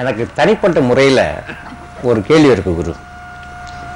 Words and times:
எனக்கு 0.00 0.24
தனிப்பட்ட 0.38 0.78
முறையில் 0.90 1.26
ஒரு 2.08 2.20
கேள்வி 2.28 2.48
இருக்குது 2.54 2.76
குரு. 2.78 2.92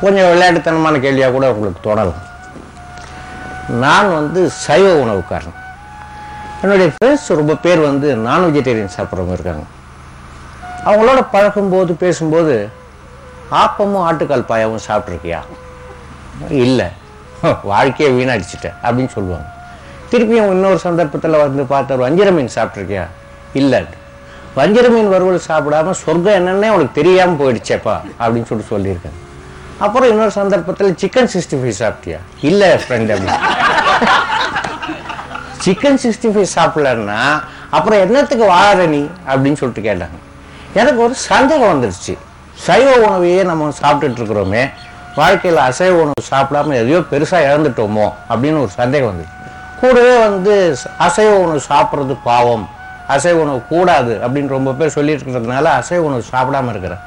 கொஞ்சம் 0.03 0.29
விளையாட்டுத்தனமான 0.33 1.01
கேள்வியாக 1.05 1.33
கூட 1.37 1.47
உங்களுக்கு 1.53 1.81
தொடரும் 1.89 2.21
நான் 3.83 4.15
வந்து 4.19 4.41
சைவ 4.65 4.93
உணவுக்காரன். 5.05 5.57
என்னுடைய 6.63 6.93
ஃப்ரெண்ட்ஸ் 6.93 7.27
ரொம்ப 7.41 7.55
பேர் 7.65 7.81
வந்து 7.89 8.09
நான் 8.27 8.47
வெஜிடேரியன் 8.47 8.95
சாப்பிட்றவங்க 8.97 9.37
இருக்காங்க. 9.39 9.65
அவங்களோட 10.89 11.21
பழகும்போது 11.35 11.93
பேசும்போது 12.05 12.55
ஆப்பமும் 13.63 14.05
ஆட்டுக்கால் 14.09 14.49
பாயாவும் 14.51 14.87
சாப்பிட்ருக்கியா? 14.89 15.41
இல்லை. 16.65 16.89
வாழ்க்கையை 17.63 18.11
வீணாடிச்சிட்டேன் 18.19 18.79
அப்படின்னு 18.83 19.15
சொல்லுவாங்க. 19.19 19.49
திருப்பியும் 20.11 20.51
இன்னொரு 20.57 20.79
சந்தர்ப்பத்தில் 20.79 21.43
வந்து 21.45 21.65
பார்த்த 21.73 21.97
வஞ்சிர 21.97 22.31
மீன் 22.33 22.57
சாப்பிட்ருக்கியா? 22.59 23.07
இல்லை. 23.63 23.81
வஞ்சிர 24.59 24.89
மீன் 24.89 25.09
வறுவல் 25.09 25.41
சாப்பிடாம 25.49 25.91
சொர்க்கம் 25.91 26.37
என்னன்னே 26.39 26.69
உனக்கு 26.69 26.89
தெரியாமல் 26.93 27.39
போயிடுச்சேப்பா 27.41 28.01
அப்படின்னு 28.21 28.49
சொல்லிட்டு 28.51 28.71
சொல்லியிருக்காங்க 28.71 29.27
அப்புறம் 29.79 30.09
இன்னொரு 30.09 30.31
சந்தர்ப்பத்தில் 30.31 30.97
சிக்கன் 31.01 31.29
சிக்ஸ்டி 31.35 31.57
ஃபைவ் 31.59 31.73
சாப்பிட்டியா? 31.79 32.19
இல்லை 32.41 32.71
ஃப்ரெண்ட் 32.71 33.11
அப்படின்னு. 33.15 33.39
சிக்கன் 35.65 35.99
சிக்ஸ்டி 36.05 36.31
ஃபைவ் 36.35 36.47
சாப்பிடலன்னா 36.55 37.43
அப்புறம் 37.71 38.01
என்னத்துக்கு 38.01 38.45
வாழற 38.45 38.87
நீ? 38.87 39.01
அப்படின்னு 39.27 39.53
சொல்லிட்டு 39.53 39.95
கேட்டாங்க. 39.95 40.17
எனக்கு 40.75 41.03
ஒரு 41.03 41.15
சந்தேகம் 41.15 41.71
வந்துருச்சு. 41.73 42.19
சைவ 42.55 42.97
உணவையே 42.97 43.43
நம்ம 43.43 43.69
சாப்பிட்டுட்டு 43.83 44.21
இருக்கிறோமே 44.21 44.71
வாழ்க்கையில் 45.17 45.61
அசைவ 45.61 45.91
உணவு 45.91 46.29
சாப்பிடாம 46.31 46.75
எதையோ 46.75 46.99
பெருசாக 46.99 47.49
இழந்துட்டோமோ 47.53 48.13
அப்படின்னு 48.31 48.59
ஒரு 48.59 48.69
சந்தேகம் 48.69 49.21
வந்துச்சு. 49.21 49.37
கூடவே 49.81 50.19
வந்து 50.19 50.77
அசைவ 50.99 51.31
உணவு 51.31 51.61
சாப்பிட்றது 51.69 52.19
பாவம். 52.25 52.69
அசைவ 53.15 53.37
உணவு 53.45 53.61
கூடாது 53.73 54.15
அப்படின்னு 54.25 54.55
ரொம்ப 54.57 54.73
பேர் 54.79 54.97
சொல்லிட்டு 54.97 55.25
இருக்கிறதுனால 55.25 55.67
அசைவ 55.81 56.01
உணவு 56.09 56.25
சாப்பிடாம 56.33 56.73
இருக்கிறேன். 56.75 57.03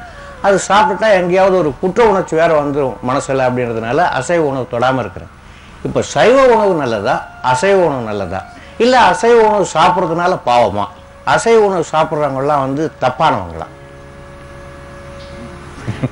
அது 0.47 0.57
சாப்பிட்டுட்டா 0.69 1.09
எங்கேயாவது 1.19 1.55
ஒரு 1.61 1.71
குற்ற 1.81 2.05
உணர்ச்சி 2.11 2.35
வேற 2.41 2.51
வந்துடும் 2.61 2.95
மனசில் 3.09 3.43
அப்படின்றதுனால 3.47 4.05
அசைவ 4.19 4.41
உணவு 4.51 4.71
தொடாமல் 4.73 5.03
இருக்கிறேன். 5.05 5.33
இப்போ 5.87 6.01
சைவ 6.13 6.37
உணவு 6.55 6.73
நல்லதா? 6.81 7.13
அசைவ 7.51 7.77
உணவு 7.89 8.03
நல்லதா? 8.09 8.39
இல்லை 8.85 8.99
அசைவ 9.11 9.37
உணவு 9.49 9.67
சாப்பிட்றதுனால 9.75 10.33
பாவமா? 10.49 10.87
அசைவ 11.35 11.59
உணவு 11.67 11.85
சாப்பிட்றவங்கலாம் 11.93 12.63
வந்து 12.65 12.83
தப்பானவங்களாம். 13.03 13.75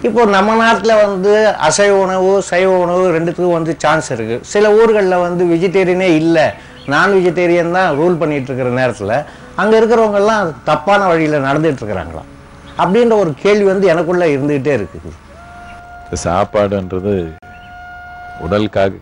இப்போ 0.08 0.21
நம்ம 0.36 0.55
நாட்டில் 0.61 0.99
வந்து 1.05 1.33
அசைவ 1.67 1.94
உணவு 2.05 2.31
சைவ 2.52 2.69
உணவு 2.86 3.03
ரெண்டுத்துக்கும் 3.16 3.58
வந்து 3.58 3.73
சான்ஸ் 3.83 4.09
இருக்குது 4.16 4.44
சில 4.53 4.66
ஊர்களில் 4.80 5.23
வந்து 5.25 5.44
வெஜிடேரியனே 5.52 6.09
இல்லை. 6.21 6.47
நான் 6.94 7.14
வெஜிடேரியன் 7.17 7.75
தான் 7.77 7.89
ரூல் 7.99 8.19
பண்ணிகிட்டு 8.21 8.49
இருக்கிற 8.49 8.69
நேரத்தில் 8.80 9.16
அங்கே 9.59 9.75
இருக்கிறவங்கெல்லாம் 9.79 10.53
தப்பான 10.69 11.02
வழியில் 11.11 11.45
நடந்துட்டு 11.47 11.81
இருக்கிறாங்களா 11.81 12.23
அப்படின்ற 12.81 13.13
ஒரு 13.23 13.31
கேள்வி 13.43 13.67
வந்து 13.71 13.91
எனக்குள்ளே 13.93 14.27
இருந்துகிட்டே 14.35 14.73
இருக்குது. 14.79 15.11
சாப்பாடுன்றது 16.25 17.13
உடலுக்காக. 18.45 18.93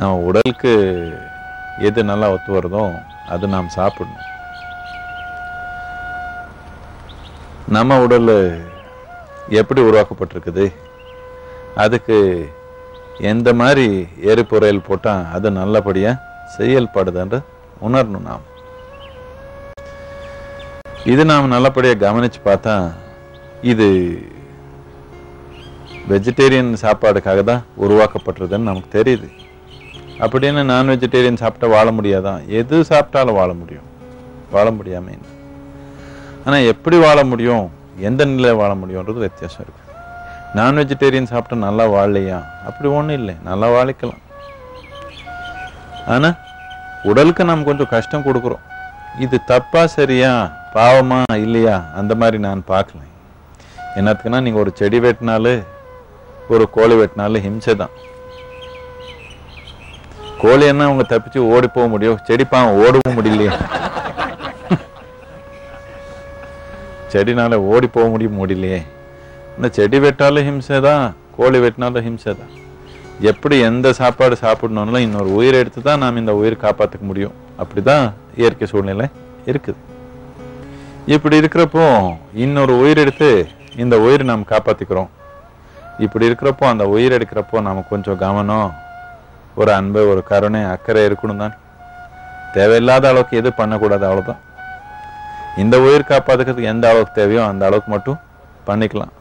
நம்ம 0.00 0.14
உடலுக்கு 0.28 0.72
எது 1.88 2.00
நல்லா 2.10 2.26
ஒத்து 2.34 2.50
வருதோ 2.56 2.82
அது 3.34 3.44
நாம் 3.54 3.74
சாப்பிடணும். 3.78 4.26
நம்ம 7.76 7.98
உடல் 8.04 8.30
எப்படி 9.60 9.80
உருவாக்கப்பட்டிருக்குது? 9.88 10.64
அதுக்கு 11.84 12.16
எந்த 13.32 13.48
மாதிரி 13.60 13.86
எரிபொருள் 14.32 14.86
போட்டால் 14.88 15.26
அது 15.36 15.48
நல்லபடியாக 15.58 16.22
செயல்படுதுன்ற 16.56 17.38
உணரணும் 17.86 18.28
நாம். 18.30 18.46
இது 21.12 21.22
நாம் 21.30 21.52
நல்லபடியாக 21.54 22.02
கவனிச்சு 22.06 22.40
பார்த்தா 22.44 22.74
இது 23.72 23.86
வெஜிடேரியன் 26.10 26.70
சாப்பாடுக்காக 26.82 27.40
தான் 27.50 27.64
உருவாக்கப்பட்டிருதுன்னு 27.84 28.68
நமக்கு 28.70 28.90
தெரியுது. 28.98 29.28
அப்படின்னு 30.24 30.62
நான் 30.70 30.88
வெஜிடேரியன் 30.88 31.42
சாப்பிட்டா 31.42 31.68
வாழ 31.76 31.90
முடியாதான் 31.98 32.40
எது 32.60 32.76
சாப்பிட்டாலும் 32.88 33.38
வாழ 33.40 33.52
முடியும். 33.52 33.88
வாழ 34.54 34.70
முடியாம 34.70 35.16
ஆனால் 36.44 36.68
எப்படி 36.72 36.96
வாழ 36.98 37.18
முடியும்? 37.24 37.66
எந்த 38.08 38.24
நிலையில் 38.24 38.60
வாழ 38.60 38.72
முடியும்ன்றது 38.82 39.24
வித்தியாசம் 39.26 39.64
இருக்கு. 39.64 39.82
நான் 40.58 40.78
வெஜிடேரியன் 40.78 41.30
சாப்பிட்டா 41.32 41.56
நல்லா 41.66 41.84
வாழலையா? 41.96 42.38
அப்படி 42.68 42.88
ஒன்றும் 42.98 43.18
இல்லை. 43.20 43.34
நல்லா 43.48 43.68
வாழிக்கலாம். 43.76 44.22
ஆனால் 46.14 46.36
உடலுக்கு 47.08 47.42
நம்ம 47.48 47.66
கொஞ்சம் 47.68 47.92
கஷ்டம் 47.94 48.26
கொடுக்குறோம். 48.26 48.64
இது 49.24 49.36
தப்பா 49.52 49.82
சரியா 49.96 50.32
பாவமா 50.74 51.20
இல்லையா 51.44 51.76
அந்த 52.00 52.12
மாதிரி 52.20 52.38
நான் 52.46 52.68
பார்க்கல. 52.72 53.00
என்னத்துக்குன்னா 53.98 54.40
நீங்கள் 54.46 54.62
ஒரு 54.62 54.72
செடி 54.80 54.98
வெட்டினாலே 55.04 55.54
ஒரு 56.54 56.64
கோழி 56.76 56.94
வெட்டினாலும் 57.00 57.44
ஹிம்சை 57.46 57.74
தான். 57.82 57.94
கோழி 60.42 60.64
என்ன 60.72 60.84
அவங்க 60.88 61.04
தப்பிச்சு 61.12 61.40
ஓடி 61.54 61.68
போக 61.76 61.86
முடியும்? 61.94 62.20
செடி 62.28 62.44
பாவம் 62.52 62.78
ஓடவும் 62.84 63.16
முடியலையே? 63.18 63.52
செடினால 67.12 67.54
ஓடி 67.72 67.88
போக 67.96 68.06
முடியும் 68.14 68.38
முடியலையே 68.40 68.80
இந்த 69.56 69.68
செடி 69.78 69.98
வெட்டாலும் 70.04 70.46
ஹிம்சை 70.48 70.78
தான் 70.88 71.04
கோழி 71.38 71.58
வெட்டினாலும் 71.64 72.06
ஹிம்சை 72.08 72.32
தான். 72.40 72.52
எப்படி 73.28 73.56
எந்த 73.68 73.88
சாப்பாடு 73.98 74.34
சாப்பிடணும்னாலும் 74.42 75.04
இன்னொரு 75.06 75.30
உயிரை 75.38 75.56
எடுத்து 75.62 75.80
தான் 75.86 76.02
நாம் 76.02 76.20
இந்த 76.20 76.32
உயிர் 76.40 76.62
காப்பாற்றிக்க 76.64 77.04
முடியும். 77.08 77.34
அப்படி 77.62 77.80
தான் 77.88 78.04
இயற்கை 78.40 78.66
சூழ்நிலை 78.72 79.06
இருக்குது. 79.50 79.80
இப்படி 81.14 81.36
இருக்கிறப்போ 81.40 81.84
இன்னொரு 82.44 82.74
உயிர் 82.82 83.02
எடுத்து 83.04 83.30
இந்த 83.82 83.94
உயிரை 84.04 84.24
நாம் 84.30 84.50
காப்பாற்றிக்கிறோம் 84.52 85.10
இப்படி 86.04 86.28
இருக்கிறப்போ 86.28 86.64
அந்த 86.72 86.84
உயிர் 86.94 87.16
எடுக்கிறப்போ 87.18 87.60
நமக்கு 87.68 87.92
கொஞ்சம் 87.94 88.20
கவனம் 88.24 88.70
ஒரு 89.60 89.70
அன்பு 89.78 90.00
ஒரு 90.12 90.22
கருணை 90.32 90.62
அக்கறை 90.74 91.02
இருக்கணும் 91.08 91.42
தான். 91.44 91.54
தேவையில்லாத 92.56 93.04
அளவுக்கு 93.12 93.40
எது 93.40 93.50
பண்ணக்கூடாது 93.60 94.04
அவ்வளோதான் 94.08 94.42
இந்த 95.62 95.76
உயிர் 95.86 96.10
காப்பாத்துக்கிறதுக்கு 96.10 96.72
எந்த 96.74 96.86
அளவுக்கு 96.92 97.18
தேவையோ 97.20 97.42
அந்த 97.52 97.64
அளவுக்கு 97.68 97.90
மட்டும் 97.96 98.20
பண்ணிக்கலாம். 98.68 99.14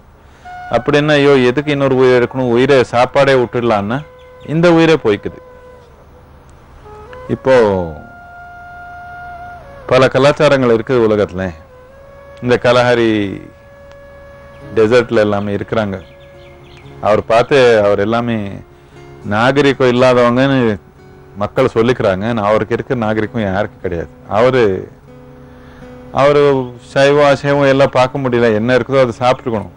அப்படின்னா 0.75 1.13
ஐயோ 1.19 1.33
எதுக்கு 1.49 1.73
இன்னொரு 1.75 1.95
உயிர் 2.01 2.17
எடுக்கணும்? 2.17 2.51
உயிரை 2.55 2.77
சாப்பாடே 2.93 3.33
விட்டுடலான்னா 3.41 3.97
இந்த 4.53 4.67
உயிரே 4.77 4.95
போய்க்குது. 5.05 5.39
இப்போ 7.35 7.55
பல 9.91 10.07
கலாச்சாரங்கள் 10.13 10.75
இருக்குது 10.75 11.05
உலகத்தில். 11.07 11.47
இந்த 12.43 12.55
கலஹரி 12.65 13.09
டெசர்ட்ல 14.75 15.25
எல்லாமே 15.25 15.51
இருக்கிறாங்க. 15.57 15.97
அவர் 17.07 17.21
பார்த்து 17.31 17.57
அவர் 17.85 18.03
எல்லாமே 18.05 18.37
நாகரிகம் 19.33 19.91
இல்லாதவங்கன்னு 19.93 20.59
மக்கள் 21.41 21.75
சொல்லிக்கிறாங்க. 21.75 22.25
அவருக்கு 22.49 22.75
இருக்கிற 22.77 22.99
நாகரிகம் 23.05 23.47
யாருக்கும் 23.47 23.85
கிடையாது. 23.85 24.11
அவர் 24.37 24.61
அவர் 26.21 26.41
சைவம் 26.93 27.29
அசைவம் 27.31 27.71
எல்லாம் 27.73 27.95
பார்க்க 27.99 28.23
முடியல. 28.23 28.47
என்ன 28.59 28.77
இருக்குதோ 28.77 29.03
அதை 29.05 29.15
சாப்பிட்டுக்கணும். 29.23 29.75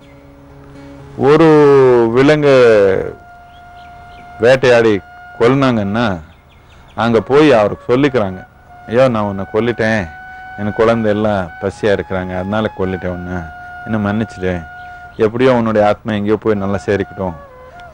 ஒரு 1.20 1.46
விலங்கு 2.12 2.52
வேட்டையாடி 4.42 4.92
கொல்லுனாங்கன்னா 5.38 6.04
அங்கே 7.02 7.20
போய் 7.30 7.48
அவருக்கு 7.58 7.84
சொல்லிக்கிறாங்க. 7.92 8.40
ஐயோ 8.88 9.08
நான் 9.14 9.28
உன்னை 9.30 9.44
கொல்லிட்டேன். 9.54 10.04
எனக்கு 10.58 10.78
குழந்தை 10.80 11.10
எல்லாம் 11.14 11.50
பசியாக 11.62 11.96
இருக்கிறாங்க. 11.96 12.32
அதனால 12.40 12.70
கொல்லிட்டேன் 12.78 13.14
உன்னை. 13.16 13.38
என்னை 13.84 13.98
மன்னிச்சிட்டேன் 14.06 14.62
எப்படியோ 15.24 15.56
உன்னுடைய 15.58 15.86
ஆத்மா 15.90 16.12
எங்கேயோ 16.18 16.38
போய் 16.44 16.62
நல்லா 16.62 16.78
சேரிக்கட்டும். 16.86 17.36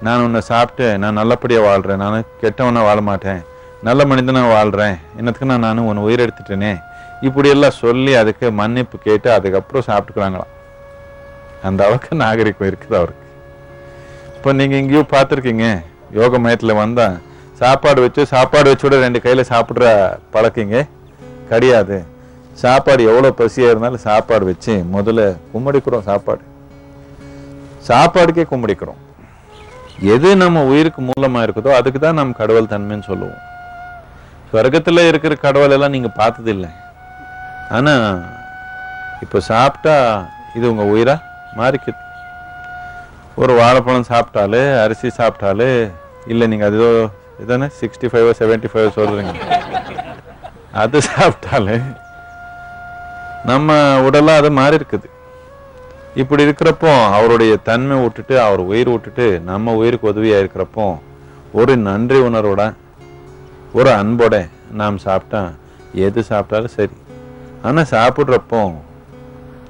நான் 0.03 0.25
உன்னை 0.27 0.43
சாப்பிட்டு 0.53 0.99
நான் 1.05 1.19
நல்லபடியாக 1.21 1.67
வாழ்கிறேன் 1.69 2.03
நான் 2.05 2.28
கெட்டவனாக 2.43 2.89
வாழ 2.89 3.01
மாட்டேன். 3.11 3.41
நல்ல 3.89 4.05
மனிதனாக 4.12 4.53
வாழ்கிறேன் 4.57 4.97
என்னத்துக்கு 5.19 5.51
நான் 5.53 5.67
நானும் 5.69 5.89
உன்னை 5.91 6.05
உயிர் 6.09 6.25
எடுத்துட்டேனே 6.27 6.75
சொல்லி 7.83 8.15
அதுக்கு 8.23 8.47
மன்னிப்பு 8.61 8.99
கேட்டு 9.09 9.31
அதுக்கப்புறம் 9.33 9.89
சாப்பிட்டுக்கிறாங்களாம் 9.89 10.54
அந்த 11.66 11.81
அளவுக்கு 11.87 12.21
நாகரிகம் 12.25 12.69
இருக்குது 12.71 12.99
அவருக்கு. 13.01 13.25
இப்போ 14.37 14.51
நீங்கள் 14.59 14.81
எங்கேயோ 14.83 15.03
பார்த்துருக்கீங்க 15.15 15.66
யோக 16.19 16.39
மையத்தில் 16.45 16.81
வந்தால் 16.83 17.16
சாப்பாடு 17.60 18.01
வச்சு 18.05 18.22
சாப்பாடு 18.34 18.71
வச்சு 18.71 18.84
கூட 18.87 18.99
ரெண்டு 19.07 19.21
கையில் 19.25 19.51
சாப்பிட்ற 19.53 19.87
பழக்கிங்க 20.34 20.78
கிடையாது. 21.51 21.97
சாப்பாடு 22.63 23.03
எவ்வளோ 23.10 23.28
பசியாக 23.41 23.72
இருந்தாலும் 23.72 24.05
சாப்பாடு 24.09 24.45
வச்சு 24.51 24.75
முதல்ல 24.95 25.27
கும்பிடிக்கிறோம் 25.53 26.07
சாப்பாடு. 26.10 26.43
சாப்பாடுக்கே 27.89 28.45
கும்பிடிக்கிறோம். 28.53 29.03
எது 30.15 30.28
நம்ம 30.43 30.65
உயிருக்கு 30.71 31.03
மூலமாக 31.11 31.45
இருக்குதோ 31.47 31.71
அதுக்கு 31.77 32.01
தான் 32.07 32.19
நம்ம 32.21 32.37
கடவுள் 32.41 32.72
தன்மைன்னு 32.72 33.09
சொல்லுவோம். 33.11 33.39
ஸ்வர்க்கத்தில் 34.51 35.09
இருக்கிற 35.11 35.33
கடவுள் 35.47 35.75
எல்லாம் 35.77 35.95
நீங்கள் 35.97 36.19
பார்த்ததில்லை. 36.21 36.71
ஆனால் 37.77 38.04
இப்போ 39.25 39.39
சாப்பிட்டா 39.53 39.97
இது 40.59 40.66
உங்கள் 40.72 40.93
உயிரா? 40.93 41.16
மாறிக்குது 41.59 42.01
ஒரு 43.37 43.53
வாழைப்பழம் 43.59 44.10
சாப்பிட்டாலே 44.10 44.63
அரிசி 44.83 45.09
சாப்பிட்டாலே 45.19 45.71
இல்லை 46.27 46.47
நீங்கள் 46.49 46.69
அது 46.69 46.78
ஏதோ 46.81 46.91
இதானே 47.43 47.69
சிக்ஸ்டி 47.77 48.09
ஃபைவோ 48.13 48.31
செவன்ட்டி 48.39 48.71
ஃபைவோ 48.72 48.89
சொல்கிறீங்க 48.97 49.34
அது 50.81 50.99
சாப்பிட்டாலே 51.09 51.77
நம்ம 53.47 53.72
உடலாக 54.07 54.41
அது 54.41 54.51
மாறி 54.53 54.78
இருக்குது 54.78 55.09
இப்படி 56.16 56.45
இருக்கிறப்போ 56.47 56.93
அவருடைய 57.15 57.53
தன்மை 57.65 57.97
விட்டுட்டு 58.03 58.34
அவர் 58.41 58.63
உயிர் 58.66 58.91
விட்டுட்டு 58.91 59.27
நம்ம 59.45 59.75
உயிருக்கு 59.75 60.11
உதவியாக 60.11 60.43
இருக்கிறப்போ 60.43 60.87
ஒரு 61.54 61.75
நன்றி 61.84 62.19
உணர்வோட 62.25 62.63
ஒரு 63.75 63.91
அன்போட 63.97 64.34
நாம் 64.72 64.99
சாப்பிட்டா 65.04 65.43
எது 66.04 66.21
சாப்பிட்டாலும் 66.28 66.75
சரி. 66.75 66.97
ஆனால் 67.63 67.91
சாப்பிட்றப்போ 67.93 68.61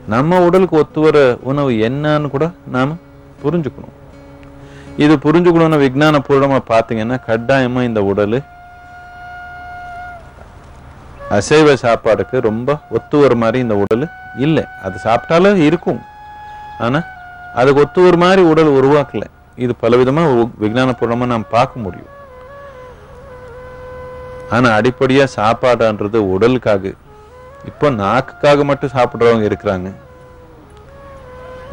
நம்ம 0.08 0.40
உடலுக்கு 0.40 0.76
ஒத்து 0.76 1.00
வர 1.00 1.36
உணவு 1.40 1.70
என்னன்னு 1.70 2.30
கூட 2.30 2.50
நாம 2.66 2.96
புரிஞ்சுக்கணும். 3.44 3.96
இது 4.96 5.16
புரிஞ்சுக்கணும்னு 5.16 5.80
விஜான 5.80 6.18
பூர்வமா 6.28 6.58
பார்த்தீங்கன்னா 6.68 7.18
கட்டாயமா 7.26 7.82
இந்த 7.82 8.02
உடல் 8.02 8.42
அசைவ 11.30 11.74
சாப்பாடுக்கு 11.74 12.40
ரொம்ப 12.40 12.78
ஒத்து 12.90 13.18
வர 13.18 13.34
மாதிரி 13.34 13.58
இந்த 13.58 13.76
உடல் 13.76 14.08
இல்லை. 14.36 14.64
அது 14.82 15.00
சாப்பிட்டாலும் 15.04 15.56
இருக்கும். 15.56 16.00
ஆனா 16.78 17.02
அதுக்கு 17.54 17.80
ஒத்து 17.80 18.06
ஒரு 18.06 18.16
மாதிரி 18.16 18.42
உடல் 18.42 18.84
உருவாக்கல. 18.84 19.22
இது 19.56 19.74
பலவிதமா 19.82 20.48
உ- 20.58 21.26
நாம் 21.26 21.46
பார்க்க 21.50 21.80
முடியும். 21.80 22.16
ஆனா 24.50 24.70
அடிப்படையா 24.70 25.26
சாப்பாடுன்றது 25.36 26.16
உடலுக்காக. 26.16 26.92
இப்போ 27.70 27.90
நாக்குக்காக 27.90 28.64
மட்டும் 28.64 28.94
சாப்பிட்றவங்க 28.96 29.46
இருக்கிறாங்க. 29.50 29.88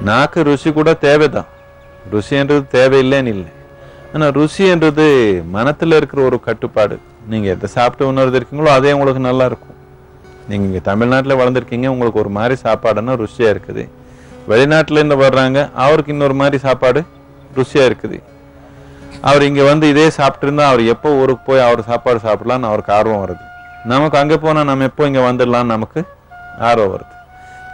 நாக்கு 0.09 0.39
ருசி 0.43 0.71
கூட 0.73 0.93
தேவைதான். 0.93 1.49
ருசின்றது 2.13 2.65
தேவையில்லைன்னு 2.77 3.31
இல்லை. 3.35 3.51
ஆனா 4.13 4.25
ருசின்றது 4.27 5.05
மனத்தில் 5.55 5.97
இருக்கிற 5.99 6.21
ஒரு 6.29 6.39
கட்டுப்பாடு. 6.39 6.97
நீங்கள் 7.31 7.53
எதை 7.53 7.67
சாப்பிட்டு 7.77 8.09
உணர்ந்து 8.11 8.39
இருக்கீங்களோ 8.39 8.71
அதே 8.77 8.91
உங்களுக்கு 8.91 9.21
நல்லா 9.29 9.45
இருக்கும். 9.45 9.77
நீங்கள் 10.49 10.67
இங்கே 10.69 10.81
தமிழ்நாட்டில் 10.89 11.39
வளர்ந்துருக்கீங்க 11.39 11.87
உங்களுக்கு 11.93 12.21
ஒரு 12.23 12.31
மாதிரி 12.37 12.55
சாப்பாடுன்னா 12.65 13.15
ருசியாக 13.23 13.53
இருக்குது. 13.55 13.83
வெளிநாட்டிலேருந்து 14.51 15.17
வர்றாங்க 15.25 15.59
அவருக்கு 15.85 16.13
இன்னொரு 16.15 16.35
மாதிரி 16.41 16.57
சாப்பாடு 16.67 17.01
ருசியாக 17.57 17.89
இருக்குது. 17.89 18.17
அவர் 19.29 19.43
இங்கே 19.49 19.63
வந்து 19.71 19.85
இதே 19.93 20.07
சாப்பிட்ருந்தா 20.19 20.65
அவர் 20.71 20.83
எப்போ 20.93 21.09
ஊருக்கு 21.21 21.43
போய் 21.49 21.67
அவர் 21.67 21.81
சாப்பாடு 21.91 22.19
சாப்பிட்லான்னு 22.27 22.69
அவருக்கு 22.71 22.93
ஆர்வம் 22.97 23.23
வருது. 23.25 23.45
நமக்கு 23.91 24.17
அங்கே 24.21 24.37
போனால் 24.45 24.69
நம்ம 24.69 24.85
எப்போ 24.89 25.03
இங்கே 25.09 25.23
வந்துடலாம் 25.27 25.71
நமக்கு 25.73 25.99
ஆர்வம் 26.69 26.91
வருது. 26.93 27.13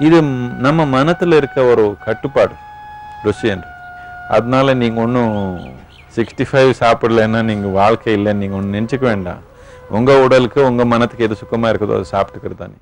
இது 0.05 0.17
நம்ம 0.65 0.85
மனத்தில் 0.95 1.37
இருக்க 1.39 1.59
ஒரு 1.71 1.83
கட்டுப்பாடு 2.05 2.55
ருசி 3.25 3.47
என்று 3.53 3.69
அதனால 4.35 4.73
நீங்கள் 4.81 5.03
ஒன்றும் 5.05 5.33
சிக்ஸ்டி 6.15 6.45
ஃபைவ் 6.49 6.71
சாப்பிடலன்னா 6.83 7.41
நீங்கள் 7.51 7.77
வாழ்க்கை 7.81 8.13
இல்லைன்னு 8.17 8.41
நீங்கள் 8.43 8.59
ஒன்று 8.59 8.75
நினச்சிக்க 8.77 9.05
வேண்டாம். 9.11 9.41
உங்கள் 9.97 10.23
உடலுக்கு 10.25 10.59
உங்கள் 10.69 10.91
மனத்துக்கு 10.93 11.27
எது 11.27 11.41
சுக்கமாக 11.41 11.71
இருக்குதோ 11.71 11.97
அதை 11.99 12.07
சாப்பிட்டுக்கிறது 12.15 12.61
தானே 12.63 12.77